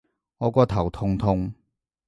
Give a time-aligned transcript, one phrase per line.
[0.39, 1.53] 我個頭痛痛